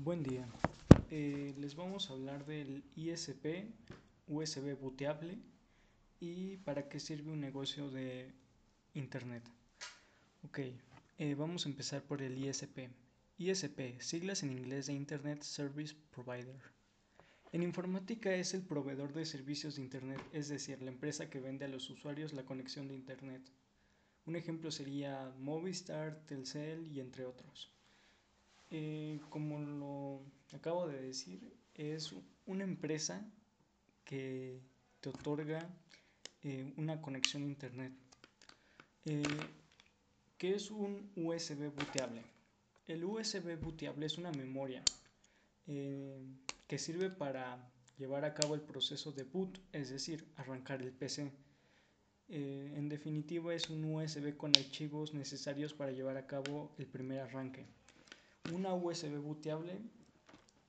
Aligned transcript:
Buen 0.00 0.22
día. 0.22 0.46
Eh, 1.10 1.56
les 1.58 1.74
vamos 1.74 2.08
a 2.08 2.12
hablar 2.12 2.46
del 2.46 2.84
ISP, 2.94 3.66
USB 4.28 4.78
booteable 4.78 5.36
y 6.20 6.58
para 6.58 6.88
qué 6.88 7.00
sirve 7.00 7.32
un 7.32 7.40
negocio 7.40 7.90
de 7.90 8.32
Internet. 8.94 9.42
Ok, 10.44 10.60
eh, 11.18 11.34
vamos 11.34 11.66
a 11.66 11.68
empezar 11.68 12.04
por 12.04 12.22
el 12.22 12.38
ISP. 12.38 12.90
ISP, 13.38 14.00
siglas 14.00 14.44
en 14.44 14.52
inglés 14.52 14.86
de 14.86 14.92
Internet 14.92 15.42
Service 15.42 15.96
Provider. 16.12 16.62
En 17.50 17.64
informática 17.64 18.32
es 18.36 18.54
el 18.54 18.62
proveedor 18.62 19.12
de 19.12 19.26
servicios 19.26 19.74
de 19.74 19.82
Internet, 19.82 20.20
es 20.32 20.48
decir, 20.48 20.80
la 20.80 20.92
empresa 20.92 21.28
que 21.28 21.40
vende 21.40 21.64
a 21.64 21.68
los 21.68 21.90
usuarios 21.90 22.32
la 22.32 22.44
conexión 22.44 22.86
de 22.86 22.94
Internet. 22.94 23.50
Un 24.26 24.36
ejemplo 24.36 24.70
sería 24.70 25.34
Movistar, 25.40 26.24
Telcel 26.24 26.86
y 26.86 27.00
entre 27.00 27.24
otros. 27.26 27.76
Eh, 28.70 29.20
como 29.30 29.58
lo 29.58 30.20
acabo 30.54 30.86
de 30.88 31.00
decir, 31.00 31.40
es 31.74 32.14
una 32.44 32.64
empresa 32.64 33.24
que 34.04 34.60
te 35.00 35.08
otorga 35.08 35.66
eh, 36.42 36.74
una 36.76 37.00
conexión 37.00 37.44
a 37.44 37.46
internet. 37.46 37.92
Eh, 39.06 39.22
¿Qué 40.36 40.54
es 40.54 40.70
un 40.70 41.10
USB 41.16 41.72
booteable? 41.74 42.22
El 42.86 43.04
USB 43.04 43.58
booteable 43.58 44.06
es 44.06 44.18
una 44.18 44.30
memoria 44.32 44.82
que 45.66 46.78
sirve 46.78 47.10
para 47.10 47.70
llevar 47.98 48.24
a 48.24 48.32
cabo 48.32 48.54
el 48.54 48.62
proceso 48.62 49.12
de 49.12 49.24
boot, 49.24 49.60
es 49.72 49.90
decir, 49.90 50.26
arrancar 50.36 50.80
el 50.80 50.92
PC. 50.92 51.30
en 52.28 52.88
definitiva, 52.88 53.54
es 53.54 53.68
un 53.68 53.84
USB 53.84 54.34
con 54.38 54.56
archivos 54.56 55.12
necesarios 55.12 55.74
para 55.74 55.92
llevar 55.92 56.16
a 56.16 56.26
cabo 56.26 56.72
el 56.78 56.86
primer 56.86 57.20
arranque. 57.20 57.66
Una 58.52 58.74
USB 58.74 59.18
booteable 59.18 59.78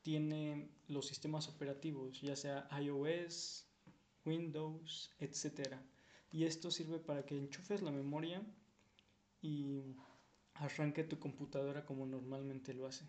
tiene 0.02 0.70
los 0.88 1.08
sistemas 1.08 1.48
operativos, 1.48 2.20
ya 2.22 2.36
sea 2.36 2.68
iOS, 2.82 3.66
Windows, 4.26 5.12
etc. 5.20 5.76
Y 6.32 6.44
esto 6.46 6.72
sirve 6.72 7.00
para 7.00 7.26
que 7.26 7.38
enchufes 7.38 7.82
la 7.82 7.92
memoria 7.92 8.42
y 9.42 9.96
arranque 10.56 11.04
tu 11.04 11.20
computadora 11.20 11.86
como 11.86 12.06
normalmente 12.06 12.74
lo 12.74 12.86
hace. 12.86 13.06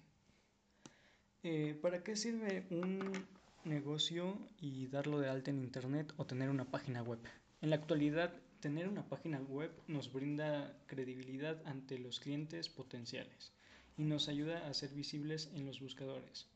Eh, 1.43 1.79
¿Para 1.81 2.05
qué 2.05 2.15
sirve 2.17 2.67
un 2.71 3.27
negocio 3.65 4.39
y 4.61 4.87
darlo 4.87 5.19
de 5.19 5.31
alta 5.31 5.51
en 5.51 5.59
Internet 5.59 6.13
o 6.17 6.27
tener 6.27 6.49
una 6.49 6.71
página 6.71 7.03
web? 7.03 7.19
En 7.61 7.71
la 7.71 7.77
actualidad, 7.77 8.33
tener 8.61 8.89
una 8.89 9.09
página 9.09 9.41
web 9.41 9.73
nos 9.89 10.13
brinda 10.13 10.79
credibilidad 10.87 11.61
ante 11.67 11.99
los 11.99 12.21
clientes 12.21 12.69
potenciales 12.69 13.53
y 13.97 14.05
nos 14.05 14.29
ayuda 14.29 14.67
a 14.69 14.75
ser 14.75 14.91
visibles 14.91 15.51
en 15.55 15.67
los 15.67 15.81
buscadores. 15.81 16.49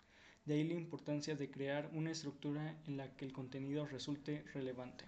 De 0.45 0.55
ahí 0.55 0.65
la 0.65 0.75
importancia 0.75 1.37
de 1.37 1.51
crear 1.51 1.91
una 1.95 2.11
estructura 2.11 2.79
en 2.87 2.97
la 2.97 3.17
que 3.17 3.25
el 3.25 3.33
contenido 3.33 3.87
resulte 3.87 4.45
relevante. 4.53 5.05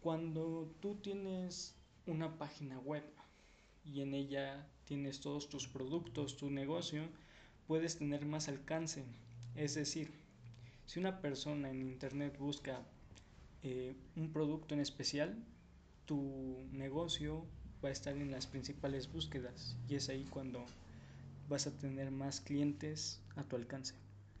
Cuando 0.00 0.72
tú 0.80 0.94
tienes 0.96 1.74
una 2.06 2.38
página 2.38 2.78
web 2.78 3.02
y 3.84 4.02
en 4.02 4.14
ella 4.14 4.66
tienes 4.84 5.20
todos 5.20 5.48
tus 5.48 5.66
productos, 5.66 6.36
tu 6.36 6.50
negocio, 6.50 7.08
puedes 7.66 7.98
tener 7.98 8.24
más 8.26 8.48
alcance. 8.48 9.04
Es 9.56 9.74
decir, 9.74 10.12
si 10.86 11.00
una 11.00 11.20
persona 11.20 11.70
en 11.70 11.82
Internet 11.82 12.38
busca 12.38 12.80
eh, 13.64 13.96
un 14.14 14.32
producto 14.32 14.74
en 14.74 14.80
especial, 14.80 15.44
tu 16.04 16.68
negocio 16.70 17.44
va 17.84 17.88
a 17.88 17.92
estar 17.92 18.16
en 18.16 18.30
las 18.30 18.46
principales 18.46 19.12
búsquedas 19.12 19.76
y 19.88 19.96
es 19.96 20.08
ahí 20.08 20.24
cuando 20.30 20.64
vas 21.48 21.66
a 21.66 21.76
tener 21.76 22.10
más 22.10 22.40
clientes 22.40 23.22
a 23.36 23.44
tu 23.44 23.56
alcance. 23.56 23.94